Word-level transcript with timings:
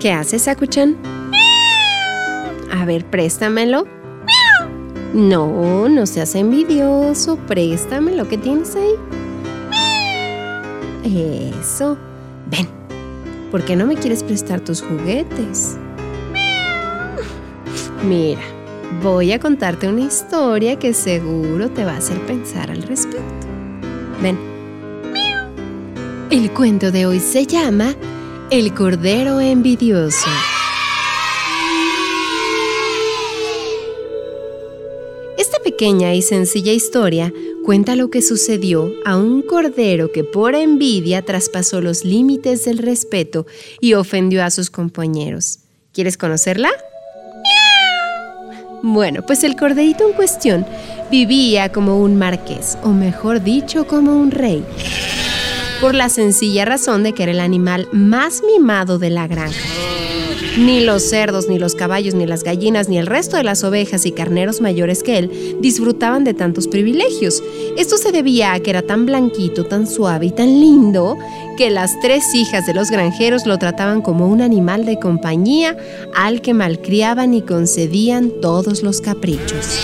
¿Qué 0.00 0.12
haces, 0.12 0.42
Sakuchan? 0.42 0.96
A 2.70 2.84
ver, 2.84 3.04
préstamelo. 3.04 3.84
No, 5.12 5.88
no 5.88 6.06
seas 6.06 6.36
envidioso. 6.36 7.36
Préstamelo. 7.48 8.28
¿Qué 8.28 8.38
tienes 8.38 8.76
ahí? 8.76 8.94
Eso. 11.04 11.98
Ven. 12.48 12.68
¿Por 13.50 13.64
qué 13.64 13.74
no 13.74 13.86
me 13.86 13.96
quieres 13.96 14.22
prestar 14.22 14.60
tus 14.60 14.82
juguetes? 14.82 15.76
Mira, 18.06 18.42
voy 19.02 19.32
a 19.32 19.40
contarte 19.40 19.88
una 19.88 20.02
historia 20.02 20.78
que 20.78 20.94
seguro 20.94 21.70
te 21.70 21.84
va 21.84 21.94
a 21.94 21.96
hacer 21.96 22.20
pensar 22.26 22.70
al 22.70 22.82
respecto. 22.82 23.46
Ven. 24.22 24.38
El 26.30 26.52
cuento 26.52 26.92
de 26.92 27.06
hoy 27.06 27.18
se 27.18 27.46
llama 27.46 27.96
el 28.50 28.72
Cordero 28.72 29.40
Envidioso. 29.40 30.30
Esta 35.36 35.58
pequeña 35.58 36.14
y 36.14 36.22
sencilla 36.22 36.72
historia 36.72 37.30
cuenta 37.66 37.94
lo 37.94 38.08
que 38.08 38.22
sucedió 38.22 38.90
a 39.04 39.18
un 39.18 39.42
cordero 39.42 40.12
que 40.12 40.24
por 40.24 40.54
envidia 40.54 41.22
traspasó 41.22 41.82
los 41.82 42.06
límites 42.06 42.64
del 42.64 42.78
respeto 42.78 43.46
y 43.80 43.92
ofendió 43.92 44.42
a 44.42 44.50
sus 44.50 44.70
compañeros. 44.70 45.58
¿Quieres 45.92 46.16
conocerla? 46.16 46.70
Bueno, 48.82 49.26
pues 49.26 49.44
el 49.44 49.56
corderito 49.56 50.08
en 50.08 50.14
cuestión 50.14 50.66
vivía 51.10 51.70
como 51.70 52.00
un 52.00 52.16
marqués, 52.16 52.78
o 52.82 52.88
mejor 52.88 53.42
dicho, 53.42 53.86
como 53.86 54.16
un 54.16 54.30
rey 54.30 54.64
por 55.80 55.94
la 55.94 56.08
sencilla 56.08 56.64
razón 56.64 57.02
de 57.02 57.12
que 57.12 57.22
era 57.22 57.32
el 57.32 57.40
animal 57.40 57.88
más 57.92 58.42
mimado 58.42 58.98
de 58.98 59.10
la 59.10 59.28
granja. 59.28 59.60
Ni 60.58 60.80
los 60.80 61.04
cerdos, 61.04 61.48
ni 61.48 61.56
los 61.56 61.76
caballos, 61.76 62.14
ni 62.14 62.26
las 62.26 62.42
gallinas, 62.42 62.88
ni 62.88 62.98
el 62.98 63.06
resto 63.06 63.36
de 63.36 63.44
las 63.44 63.62
ovejas 63.62 64.04
y 64.06 64.12
carneros 64.12 64.60
mayores 64.60 65.04
que 65.04 65.18
él 65.18 65.56
disfrutaban 65.60 66.24
de 66.24 66.34
tantos 66.34 66.66
privilegios. 66.66 67.42
Esto 67.76 67.96
se 67.96 68.10
debía 68.10 68.52
a 68.52 68.60
que 68.60 68.70
era 68.70 68.82
tan 68.82 69.06
blanquito, 69.06 69.66
tan 69.66 69.86
suave 69.86 70.26
y 70.26 70.30
tan 70.32 70.60
lindo 70.60 71.16
que 71.56 71.70
las 71.70 72.00
tres 72.00 72.34
hijas 72.34 72.66
de 72.66 72.74
los 72.74 72.90
granjeros 72.90 73.46
lo 73.46 73.58
trataban 73.58 74.02
como 74.02 74.26
un 74.26 74.40
animal 74.40 74.84
de 74.84 74.98
compañía 74.98 75.76
al 76.16 76.40
que 76.40 76.54
malcriaban 76.54 77.34
y 77.34 77.42
concedían 77.42 78.32
todos 78.40 78.82
los 78.82 79.00
caprichos. 79.00 79.78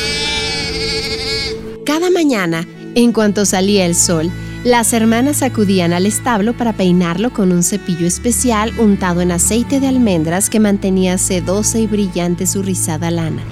Cada 1.86 2.10
mañana, 2.10 2.66
en 2.96 3.12
cuanto 3.12 3.44
salía 3.44 3.86
el 3.86 3.94
sol, 3.94 4.32
las 4.64 4.94
hermanas 4.94 5.42
acudían 5.42 5.92
al 5.92 6.06
establo 6.06 6.54
para 6.54 6.72
peinarlo 6.72 7.30
con 7.34 7.52
un 7.52 7.62
cepillo 7.62 8.06
especial 8.06 8.72
untado 8.78 9.20
en 9.20 9.30
aceite 9.30 9.78
de 9.78 9.88
almendras 9.88 10.48
que 10.48 10.58
mantenía 10.58 11.18
sedosa 11.18 11.78
y 11.78 11.86
brillante 11.86 12.46
su 12.46 12.62
rizada 12.62 13.10
lana. 13.10 13.42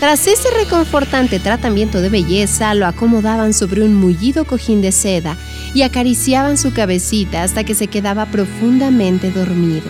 Tras 0.00 0.26
ese 0.26 0.50
reconfortante 0.50 1.38
tratamiento 1.38 2.00
de 2.00 2.08
belleza, 2.08 2.74
lo 2.74 2.86
acomodaban 2.86 3.54
sobre 3.54 3.84
un 3.84 3.94
mullido 3.94 4.44
cojín 4.44 4.82
de 4.82 4.90
seda 4.90 5.36
y 5.72 5.82
acariciaban 5.82 6.58
su 6.58 6.72
cabecita 6.72 7.44
hasta 7.44 7.62
que 7.62 7.76
se 7.76 7.86
quedaba 7.86 8.26
profundamente 8.26 9.30
dormido. 9.30 9.86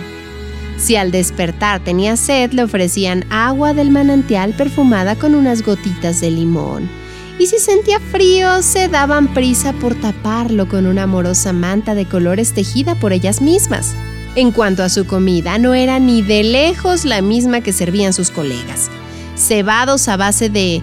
Si 0.77 0.97
al 0.97 1.10
despertar 1.10 1.81
tenía 1.81 2.16
sed, 2.16 2.53
le 2.53 2.65
ofrecían 2.65 3.25
agua 3.31 3.72
del 3.72 3.91
manantial 3.91 4.53
perfumada 4.53 5.16
con 5.16 5.34
unas 5.34 5.62
gotitas 5.62 6.21
de 6.21 6.31
limón 6.31 7.03
y 7.39 7.47
si 7.47 7.59
sentía 7.59 7.99
frío 8.00 8.62
se 8.62 8.89
daban 8.89 9.34
prisa 9.34 9.72
por 9.75 9.95
taparlo 9.95 10.69
con 10.69 10.87
una 10.87 11.05
amorosa 11.05 11.53
manta 11.53 11.95
de 11.95 12.06
colores 12.06 12.53
tejida 12.53 12.95
por 12.95 13.12
ellas 13.12 13.41
mismas. 13.41 13.95
En 14.37 14.50
cuanto 14.50 14.83
a 14.83 14.89
su 14.89 15.06
comida, 15.06 15.59
no 15.59 15.75
era 15.75 15.99
ni 15.99 16.22
de 16.22 16.43
lejos 16.43 17.05
la 17.05 17.22
misma 17.22 17.61
que 17.61 17.72
servían 17.72 18.12
sus 18.12 18.31
colegas. 18.31 18.91
Cebados 19.37 20.09
a 20.09 20.17
base 20.17 20.49
de... 20.49 20.83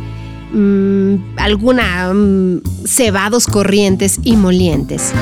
Mm, 0.53 1.37
alguna... 1.37 2.13
Mm, 2.13 2.61
cebados 2.85 3.47
corrientes 3.47 4.19
y 4.23 4.35
molientes. 4.37 5.13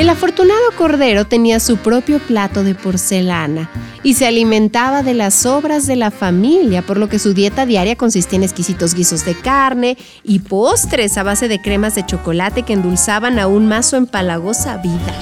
El 0.00 0.08
afortunado 0.08 0.62
cordero 0.78 1.26
tenía 1.26 1.60
su 1.60 1.76
propio 1.76 2.20
plato 2.20 2.64
de 2.64 2.74
porcelana 2.74 3.70
y 4.02 4.14
se 4.14 4.26
alimentaba 4.26 5.02
de 5.02 5.12
las 5.12 5.34
sobras 5.34 5.86
de 5.86 5.94
la 5.94 6.10
familia, 6.10 6.80
por 6.80 6.96
lo 6.96 7.10
que 7.10 7.18
su 7.18 7.34
dieta 7.34 7.66
diaria 7.66 7.96
consistía 7.96 8.38
en 8.38 8.44
exquisitos 8.44 8.94
guisos 8.94 9.26
de 9.26 9.34
carne 9.34 9.98
y 10.24 10.38
postres 10.38 11.18
a 11.18 11.22
base 11.22 11.48
de 11.48 11.60
cremas 11.60 11.96
de 11.96 12.06
chocolate 12.06 12.62
que 12.62 12.72
endulzaban 12.72 13.38
aún 13.38 13.68
más 13.68 13.90
su 13.90 13.96
empalagosa 13.96 14.78
vida. 14.78 15.20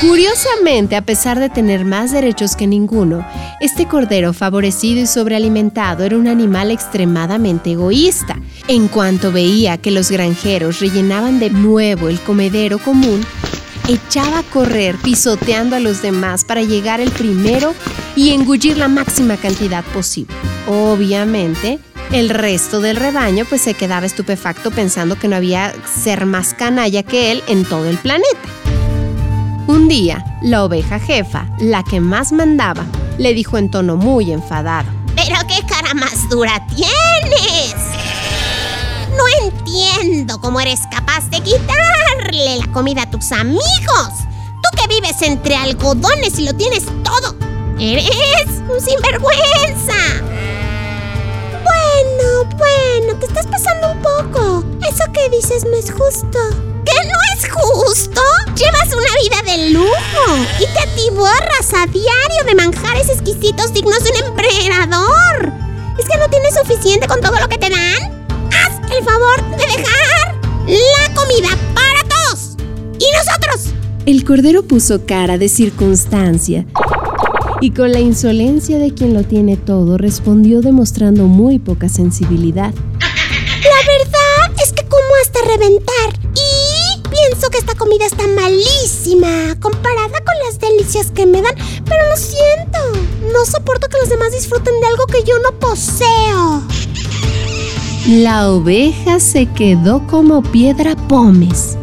Curiosamente, 0.00 0.96
a 0.96 1.02
pesar 1.02 1.38
de 1.38 1.50
tener 1.50 1.84
más 1.84 2.12
derechos 2.12 2.56
que 2.56 2.66
ninguno, 2.66 3.26
este 3.60 3.86
cordero 3.86 4.32
favorecido 4.32 5.00
y 5.02 5.06
sobrealimentado 5.06 6.04
era 6.04 6.16
un 6.16 6.28
animal 6.28 6.70
extremadamente 6.70 7.72
egoísta. 7.72 8.38
En 8.68 8.88
cuanto 8.88 9.32
veía 9.32 9.78
que 9.78 9.90
los 9.90 10.10
granjeros 10.10 10.80
rellenaban 10.80 11.38
de 11.40 11.48
nuevo 11.48 12.08
el 12.08 12.20
comedero 12.20 12.78
común, 12.78 13.24
echaba 13.88 14.40
a 14.40 14.42
correr 14.42 14.96
pisoteando 14.96 15.76
a 15.76 15.80
los 15.80 16.02
demás 16.02 16.44
para 16.44 16.62
llegar 16.62 17.00
el 17.00 17.10
primero 17.10 17.74
y 18.14 18.30
engullir 18.30 18.76
la 18.76 18.88
máxima 18.88 19.36
cantidad 19.36 19.84
posible. 19.84 20.34
Obviamente, 20.66 21.78
el 22.12 22.30
resto 22.30 22.80
del 22.80 22.96
rebaño 22.96 23.44
pues 23.44 23.62
se 23.62 23.74
quedaba 23.74 24.06
estupefacto 24.06 24.70
pensando 24.70 25.18
que 25.18 25.28
no 25.28 25.36
había 25.36 25.72
ser 26.02 26.26
más 26.26 26.54
canalla 26.54 27.02
que 27.02 27.32
él 27.32 27.42
en 27.48 27.64
todo 27.64 27.86
el 27.86 27.98
planeta. 27.98 28.26
Un 29.66 29.88
día, 29.88 30.24
la 30.42 30.64
oveja 30.64 30.98
jefa, 30.98 31.48
la 31.58 31.82
que 31.82 32.00
más 32.00 32.32
mandaba, 32.32 32.84
le 33.18 33.34
dijo 33.34 33.58
en 33.58 33.70
tono 33.70 33.96
muy 33.96 34.32
enfadado. 34.32 34.88
¿Pero 35.16 35.36
qué 35.48 35.66
cara 35.66 35.94
más 35.94 36.28
dura 36.28 36.64
tienes? 36.68 37.74
No 39.16 39.46
entiendo 39.46 40.40
cómo 40.40 40.60
eres 40.60 40.80
capaz 40.90 41.28
de 41.30 41.40
quitarle 42.36 42.58
la 42.58 42.72
comida 42.72 43.02
a 43.02 43.10
tus 43.10 43.32
amigos. 43.32 44.12
Tú 44.62 44.80
que 44.80 44.88
vives 44.88 45.22
entre 45.22 45.56
algodones 45.56 46.38
y 46.38 46.44
lo 46.44 46.54
tienes 46.54 46.84
todo. 47.02 47.36
Eres 47.78 48.46
un 48.68 48.80
sinvergüenza. 48.80 49.94
Bueno, 51.64 52.56
bueno, 52.56 53.18
te 53.18 53.26
estás 53.26 53.46
pasando 53.46 53.92
un 53.92 54.02
poco. 54.02 54.64
Eso 54.88 55.04
que 55.12 55.28
dices 55.30 55.64
no 55.64 55.76
es 55.76 55.90
justo. 55.90 56.38
¿Qué 56.84 57.06
no 57.06 57.18
es 57.34 57.50
justo? 57.50 58.20
Llevas 58.54 58.88
una 58.94 59.42
vida 59.42 59.52
de 59.52 59.70
lujo 59.70 60.36
y 60.60 60.66
te 60.66 60.78
atiborras 60.80 61.74
a 61.74 61.86
diario 61.86 62.44
de 62.46 62.54
manjares 62.54 63.08
exquisitos 63.08 63.72
dignos 63.72 64.02
de 64.04 64.10
un 64.10 64.16
emperador. 64.28 65.52
¿Es 65.98 66.06
que 66.06 66.18
no 66.18 66.28
tienes 66.28 66.54
suficiente 66.54 67.08
con 67.08 67.20
todo 67.20 67.38
lo 67.40 67.48
que 67.48 67.58
te 67.58 67.70
dan? 67.70 68.15
El 74.06 74.24
cordero 74.24 74.62
puso 74.62 75.04
cara 75.04 75.36
de 75.36 75.48
circunstancia 75.48 76.64
y 77.60 77.72
con 77.72 77.90
la 77.90 77.98
insolencia 77.98 78.78
de 78.78 78.94
quien 78.94 79.14
lo 79.14 79.24
tiene 79.24 79.56
todo 79.56 79.98
respondió 79.98 80.60
demostrando 80.60 81.24
muy 81.24 81.58
poca 81.58 81.88
sensibilidad. 81.88 82.72
La 83.00 83.80
verdad 83.88 84.62
es 84.62 84.72
que 84.72 84.84
como 84.84 85.02
hasta 85.20 85.40
reventar 85.40 86.20
y 86.36 87.00
pienso 87.10 87.50
que 87.50 87.58
esta 87.58 87.74
comida 87.74 88.06
está 88.06 88.28
malísima 88.28 89.56
comparada 89.58 90.22
con 90.24 90.34
las 90.46 90.60
delicias 90.60 91.10
que 91.10 91.26
me 91.26 91.42
dan, 91.42 91.56
pero 91.84 92.08
lo 92.08 92.16
siento, 92.16 92.78
no 93.32 93.44
soporto 93.44 93.88
que 93.88 93.98
los 93.98 94.08
demás 94.08 94.30
disfruten 94.30 94.80
de 94.80 94.86
algo 94.86 95.06
que 95.06 95.24
yo 95.24 95.34
no 95.40 95.50
poseo. 95.58 96.62
La 98.06 98.52
oveja 98.52 99.18
se 99.18 99.46
quedó 99.46 100.06
como 100.06 100.42
piedra 100.42 100.94
pómez. 100.94 101.76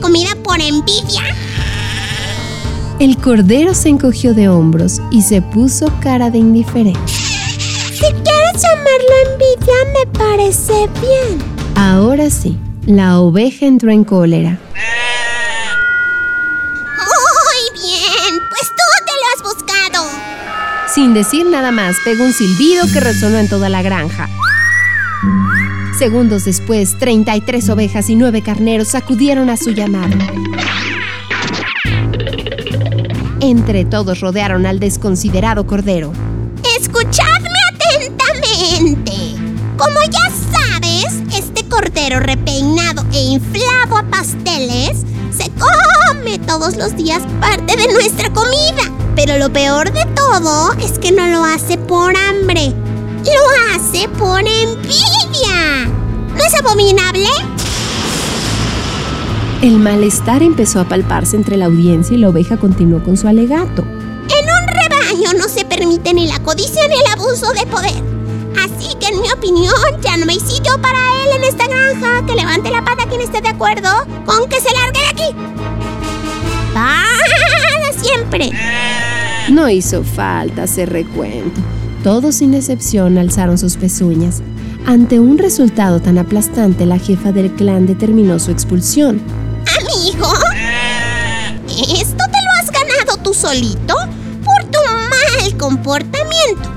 Comida 0.00 0.30
por 0.42 0.60
envidia? 0.60 1.22
El 2.98 3.16
cordero 3.16 3.74
se 3.74 3.88
encogió 3.88 4.34
de 4.34 4.48
hombros 4.48 5.00
y 5.10 5.22
se 5.22 5.40
puso 5.40 5.92
cara 6.00 6.30
de 6.30 6.38
indiferencia. 6.38 7.18
Si 7.92 8.00
quieres 8.00 8.40
quieres 8.50 8.62
llamarlo 8.62 9.14
envidia, 9.32 9.74
me 9.94 10.06
parece 10.18 10.88
bien. 11.00 11.38
Ahora 11.76 12.30
sí, 12.30 12.58
la 12.86 13.20
oveja 13.20 13.66
entró 13.66 13.90
en 13.90 14.04
cólera. 14.04 14.58
Muy 16.98 17.80
bien, 17.80 18.40
pues 18.48 18.68
tú 18.68 18.84
te 19.06 19.12
lo 19.12 19.24
has 19.34 19.42
buscado. 19.54 20.06
Sin 20.94 21.14
decir 21.14 21.46
nada 21.46 21.70
más, 21.70 21.96
pegó 22.04 22.24
un 22.24 22.32
silbido 22.32 22.86
que 22.92 23.00
resonó 23.00 23.38
en 23.38 23.48
toda 23.48 23.68
la 23.68 23.82
granja. 23.82 24.28
Segundos 26.00 26.46
después, 26.46 26.96
33 26.98 27.68
ovejas 27.68 28.08
y 28.08 28.16
9 28.16 28.40
carneros 28.40 28.94
acudieron 28.94 29.50
a 29.50 29.58
su 29.58 29.72
llamado. 29.72 30.16
Entre 33.40 33.84
todos 33.84 34.20
rodearon 34.20 34.64
al 34.64 34.80
desconsiderado 34.80 35.66
cordero. 35.66 36.14
Escuchadme 36.80 37.50
atentamente. 37.74 39.12
Como 39.76 40.00
ya 40.10 40.30
sabes, 40.50 41.04
este 41.36 41.68
cordero 41.68 42.20
repeinado 42.20 43.04
e 43.12 43.20
inflado 43.20 43.98
a 43.98 44.02
pasteles 44.04 45.04
se 45.36 45.50
come 45.50 46.38
todos 46.46 46.78
los 46.78 46.96
días 46.96 47.20
parte 47.42 47.76
de 47.76 47.92
nuestra 47.92 48.32
comida. 48.32 48.90
Pero 49.14 49.36
lo 49.36 49.52
peor 49.52 49.92
de 49.92 50.06
todo 50.16 50.72
es 50.82 50.98
que 50.98 51.12
no 51.12 51.26
lo 51.26 51.44
hace 51.44 51.76
por 51.76 52.16
hambre. 52.16 52.72
Lo 53.22 53.76
hace 53.76 54.08
por 54.08 54.40
envidia. 54.40 55.19
¿No 56.34 56.44
es 56.44 56.54
abominable? 56.54 57.28
El 59.62 59.78
malestar 59.78 60.42
empezó 60.42 60.80
a 60.80 60.84
palparse 60.84 61.36
entre 61.36 61.56
la 61.56 61.66
audiencia 61.66 62.16
y 62.16 62.20
la 62.20 62.30
oveja 62.30 62.56
continuó 62.56 63.02
con 63.02 63.16
su 63.16 63.28
alegato. 63.28 63.82
En 63.82 64.46
un 64.46 64.66
rebaño 64.68 65.38
no 65.38 65.48
se 65.48 65.64
permite 65.64 66.14
ni 66.14 66.26
la 66.26 66.38
codicia 66.38 66.88
ni 66.88 66.94
el 66.94 67.06
abuso 67.12 67.52
de 67.52 67.66
poder. 67.66 68.02
Así 68.58 68.94
que 68.98 69.08
en 69.08 69.20
mi 69.20 69.30
opinión 69.30 69.74
ya 70.00 70.16
no 70.16 70.30
hay 70.30 70.40
sitio 70.40 70.80
para 70.80 70.98
él 70.98 71.36
en 71.36 71.44
esta 71.44 71.66
granja. 71.66 72.26
Que 72.26 72.34
levante 72.34 72.70
la 72.70 72.84
pata 72.84 73.06
quien 73.06 73.20
esté 73.20 73.40
de 73.40 73.48
acuerdo 73.48 73.88
con 74.24 74.48
que 74.48 74.60
se 74.60 74.72
largue 74.72 75.00
de 75.00 75.08
aquí. 75.08 75.36
Para 76.72 77.10
siempre. 78.02 78.50
No 79.50 79.68
hizo 79.68 80.04
falta 80.04 80.62
hacer 80.62 80.90
recuento. 80.90 81.60
Todos 82.02 82.36
sin 82.36 82.54
excepción 82.54 83.18
alzaron 83.18 83.58
sus 83.58 83.76
pezuñas. 83.76 84.42
Ante 84.86 85.20
un 85.20 85.38
resultado 85.38 86.00
tan 86.00 86.18
aplastante, 86.18 86.86
la 86.86 86.98
jefa 86.98 87.32
del 87.32 87.52
clan 87.52 87.86
determinó 87.86 88.38
su 88.38 88.50
expulsión. 88.50 89.20
Amigo, 89.80 90.26
¿esto 91.68 92.16
te 92.16 92.38
lo 92.42 92.50
has 92.60 92.70
ganado 92.70 93.22
tú 93.22 93.32
solito 93.32 93.94
por 94.44 94.64
tu 94.64 94.78
mal 94.88 95.56
comportamiento? 95.56 96.70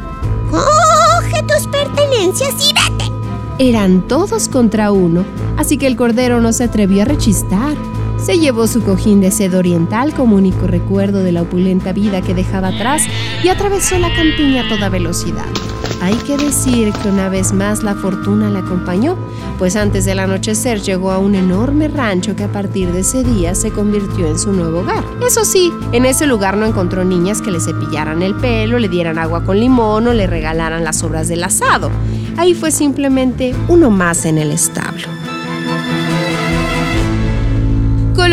Coge 0.51 1.43
tus 1.43 1.67
pertenencias 1.67 2.53
y 2.59 2.73
vete. 2.73 3.11
Eran 3.59 4.07
todos 4.07 4.47
contra 4.47 4.91
uno, 4.91 5.25
así 5.57 5.77
que 5.77 5.87
el 5.87 5.95
cordero 5.95 6.41
no 6.41 6.53
se 6.53 6.65
atrevió 6.65 7.03
a 7.03 7.05
rechistar. 7.05 7.75
Se 8.23 8.39
llevó 8.39 8.67
su 8.67 8.81
cojín 8.81 9.19
de 9.19 9.31
seda 9.31 9.59
oriental 9.59 10.13
como 10.13 10.37
único 10.37 10.65
recuerdo 10.65 11.23
de 11.23 11.33
la 11.33 11.41
opulenta 11.41 11.91
vida 11.91 12.21
que 12.21 12.33
dejaba 12.33 12.69
atrás 12.69 13.03
y 13.43 13.49
atravesó 13.49 13.99
la 13.99 14.15
campiña 14.15 14.63
a 14.63 14.69
toda 14.69 14.87
velocidad. 14.87 15.45
Hay 16.01 16.15
que 16.15 16.37
decir 16.37 16.93
que 16.93 17.09
una 17.09 17.27
vez 17.27 17.51
más 17.51 17.83
la 17.83 17.95
fortuna 17.95 18.49
le 18.49 18.59
acompañó, 18.59 19.17
pues 19.59 19.75
antes 19.75 20.05
del 20.05 20.19
anochecer 20.19 20.81
llegó 20.81 21.11
a 21.11 21.17
un 21.17 21.35
enorme 21.35 21.89
rancho 21.89 22.33
que 22.33 22.45
a 22.45 22.51
partir 22.51 22.93
de 22.93 23.01
ese 23.01 23.25
día 23.25 23.55
se 23.55 23.71
convirtió 23.71 24.25
en 24.25 24.39
su 24.39 24.53
nuevo 24.53 24.79
hogar. 24.79 25.03
Eso 25.25 25.43
sí, 25.43 25.73
en 25.91 26.05
ese 26.05 26.25
lugar 26.25 26.55
no 26.55 26.65
encontró 26.65 27.03
niñas 27.03 27.41
que 27.41 27.51
le 27.51 27.59
cepillaran 27.59 28.21
el 28.21 28.35
pelo, 28.35 28.79
le 28.79 28.87
dieran 28.87 29.19
agua 29.19 29.43
con 29.43 29.59
limón 29.59 30.07
o 30.07 30.13
le 30.13 30.27
regalaran 30.27 30.85
las 30.85 31.03
obras 31.03 31.27
del 31.27 31.43
asado. 31.43 31.91
Ahí 32.37 32.53
fue 32.53 32.71
simplemente 32.71 33.53
uno 33.67 33.89
más 33.89 34.23
en 34.25 34.37
el 34.37 34.51
establo. 34.51 35.22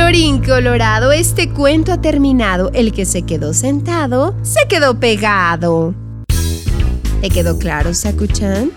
Colorín 0.01 0.43
colorado, 0.43 1.13
este 1.13 1.51
cuento 1.51 1.93
ha 1.93 2.01
terminado. 2.01 2.71
El 2.73 2.91
que 2.91 3.05
se 3.05 3.21
quedó 3.21 3.53
sentado, 3.53 4.35
se 4.43 4.67
quedó 4.67 4.99
pegado. 4.99 5.95
¿Te 7.21 7.29
quedó 7.29 7.59
claro, 7.59 7.93
Sakuchan? 7.93 8.71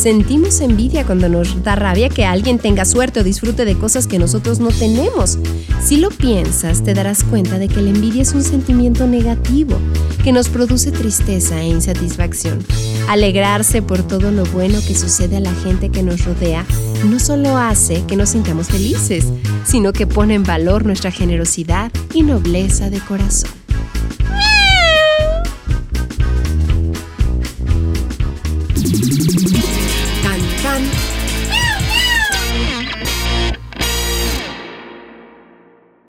Sentimos 0.00 0.62
envidia 0.62 1.04
cuando 1.04 1.28
nos 1.28 1.62
da 1.62 1.74
rabia 1.74 2.08
que 2.08 2.24
alguien 2.24 2.58
tenga 2.58 2.86
suerte 2.86 3.20
o 3.20 3.22
disfrute 3.22 3.66
de 3.66 3.76
cosas 3.76 4.06
que 4.06 4.18
nosotros 4.18 4.58
no 4.58 4.70
tenemos. 4.70 5.38
Si 5.84 5.98
lo 5.98 6.08
piensas, 6.08 6.82
te 6.82 6.94
darás 6.94 7.22
cuenta 7.22 7.58
de 7.58 7.68
que 7.68 7.82
la 7.82 7.90
envidia 7.90 8.22
es 8.22 8.32
un 8.32 8.42
sentimiento 8.42 9.06
negativo 9.06 9.76
que 10.24 10.32
nos 10.32 10.48
produce 10.48 10.90
tristeza 10.90 11.60
e 11.60 11.66
insatisfacción. 11.66 12.64
Alegrarse 13.10 13.82
por 13.82 14.02
todo 14.02 14.30
lo 14.30 14.46
bueno 14.46 14.78
que 14.88 14.94
sucede 14.94 15.36
a 15.36 15.40
la 15.40 15.52
gente 15.52 15.90
que 15.90 16.02
nos 16.02 16.24
rodea 16.24 16.64
no 17.04 17.18
solo 17.18 17.58
hace 17.58 18.02
que 18.06 18.16
nos 18.16 18.30
sintamos 18.30 18.68
felices, 18.68 19.26
sino 19.66 19.92
que 19.92 20.06
pone 20.06 20.32
en 20.32 20.44
valor 20.44 20.86
nuestra 20.86 21.10
generosidad 21.10 21.92
y 22.14 22.22
nobleza 22.22 22.88
de 22.88 23.00
corazón. 23.00 23.59